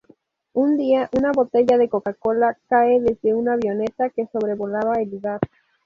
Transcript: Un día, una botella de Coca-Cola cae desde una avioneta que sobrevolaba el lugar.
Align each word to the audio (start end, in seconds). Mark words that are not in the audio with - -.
Un 0.53 0.77
día, 0.77 1.11
una 1.15 1.31
botella 1.31 1.77
de 1.77 1.87
Coca-Cola 1.87 2.57
cae 2.67 2.99
desde 3.01 3.35
una 3.35 3.53
avioneta 3.53 4.09
que 4.09 4.25
sobrevolaba 4.33 4.95
el 4.95 5.11
lugar. 5.11 5.39